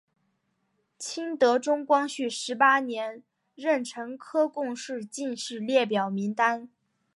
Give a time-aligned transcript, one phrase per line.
[0.97, 3.21] 清德宗光绪十八年
[3.55, 6.71] 壬辰科贡士进士列表名单。